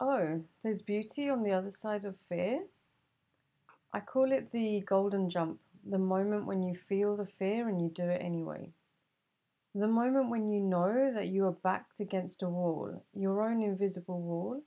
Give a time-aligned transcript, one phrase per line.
[0.00, 2.66] Oh, there's beauty on the other side of fear.
[3.92, 7.88] I call it the golden jump, the moment when you feel the fear and you
[7.88, 8.70] do it anyway.
[9.74, 14.20] The moment when you know that you are backed against a wall, your own invisible
[14.20, 14.62] wall,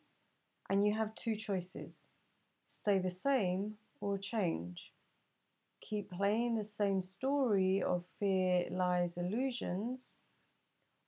[0.69, 2.07] and you have two choices
[2.65, 4.91] stay the same or change.
[5.81, 10.19] Keep playing the same story of fear, lies, illusions,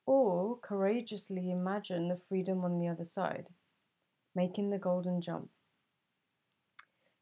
[0.05, 3.49] or courageously imagine the freedom on the other side
[4.35, 5.49] making the golden jump.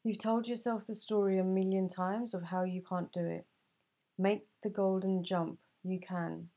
[0.04, 3.46] You've told yourself the story a million times of how you can't do it.
[4.18, 5.58] Make the golden jump.
[5.84, 6.48] You can.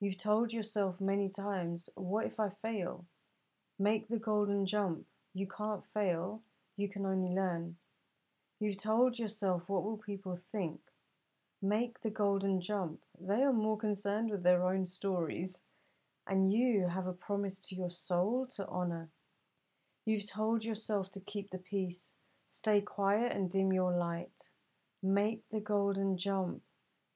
[0.00, 3.04] You've told yourself many times, what if I fail?
[3.78, 5.04] Make the golden jump.
[5.34, 6.42] You can't fail.
[6.76, 7.76] You can only learn.
[8.60, 10.80] You've told yourself, what will people think?
[11.60, 13.00] Make the golden jump.
[13.20, 15.62] They are more concerned with their own stories.
[16.26, 19.08] And you have a promise to your soul to honour.
[20.06, 24.50] You've told yourself to keep the peace, stay quiet and dim your light.
[25.02, 26.60] Make the golden jump.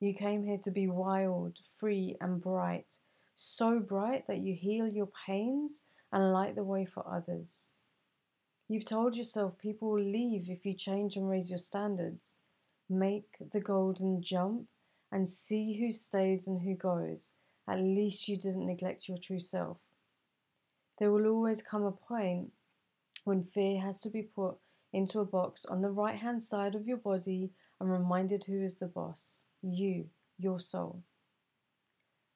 [0.01, 2.99] You came here to be wild, free, and bright,
[3.35, 7.77] so bright that you heal your pains and light the way for others.
[8.69, 12.41] You've told yourself people will leave if you change and raise your standards.
[12.89, 14.69] Make the golden jump
[15.13, 17.35] and see who stays and who goes.
[17.69, 19.79] At least you didn't neglect your true self.
[20.99, 22.53] There will always come a point
[23.29, 24.57] when fear has to be put
[24.91, 28.79] into a box on the right hand side of your body and reminded who is
[28.79, 30.07] the boss you,
[30.39, 31.03] your soul.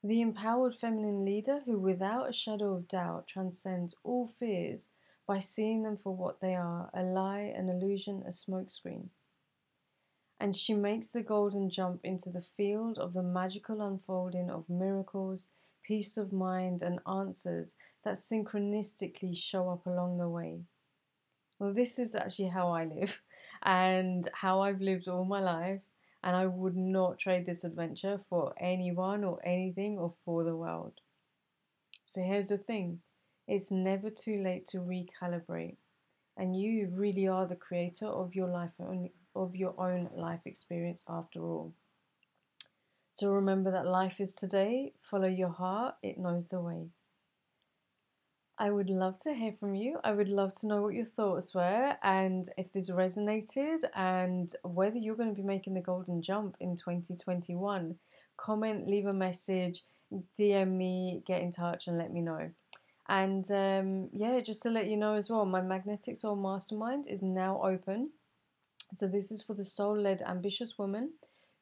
[0.05, 4.91] The empowered feminine leader who, without a shadow of doubt, transcends all fears
[5.27, 9.07] by seeing them for what they are a lie, an illusion, a smokescreen.
[10.39, 15.49] And she makes the golden jump into the field of the magical unfolding of miracles,
[15.83, 20.65] peace of mind, and answers that synchronistically show up along the way.
[21.63, 23.23] Well, this is actually how I live
[23.63, 25.81] and how I've lived all my life.
[26.25, 30.95] And I would not trade this adventure for anyone or anything or for the world.
[32.05, 33.03] So here's the thing
[33.47, 35.77] it's never too late to recalibrate.
[36.37, 38.73] And you really are the creator of your life
[39.37, 41.75] of your own life experience after all.
[43.13, 46.89] So remember that life is today, follow your heart, it knows the way.
[48.59, 49.99] I would love to hear from you.
[50.05, 54.99] I would love to know what your thoughts were and if this resonated and whether
[54.99, 57.97] you're going to be making the golden jump in 2021.
[58.37, 59.85] Comment, leave a message,
[60.39, 62.51] DM me, get in touch, and let me know.
[63.09, 67.23] And um, yeah, just to let you know as well, my Magnetic Soul Mastermind is
[67.23, 68.11] now open.
[68.95, 71.13] So, this is for the soul led, ambitious woman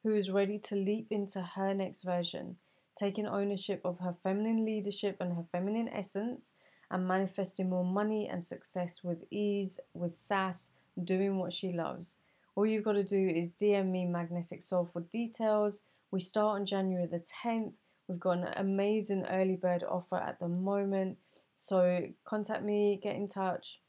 [0.03, 2.57] who is ready to leap into her next version,
[2.97, 6.51] taking ownership of her feminine leadership and her feminine essence
[6.91, 10.71] and manifesting more money and success with ease, with sass,
[11.03, 12.17] doing what she loves.
[12.55, 15.81] All you've got to do is DM me Magnetic Soul for details.
[16.11, 17.71] We start on January the 10th.
[18.07, 21.17] We've got an amazing early bird offer at the moment.
[21.55, 23.79] So contact me, get in touch,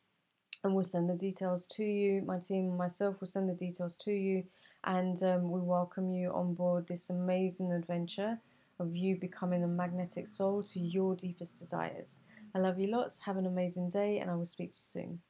[0.63, 2.23] and we'll send the details to you.
[2.23, 4.45] My team and myself will send the details to you,
[4.85, 8.39] and um, we welcome you on board this amazing adventure
[8.83, 12.21] of you becoming a magnetic soul to your deepest desires.
[12.55, 13.21] I love you lots.
[13.21, 15.21] Have an amazing day, and I will speak to you soon.